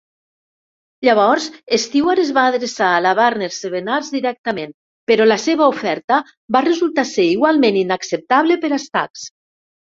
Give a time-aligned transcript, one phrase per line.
[1.07, 1.43] Llavors,
[1.81, 4.73] Stewart es va adreçar a la Warner-Seven Arts directament,
[5.11, 6.19] però la seva oferta
[6.57, 9.29] va resultar ser igualment inacceptable per a Stax.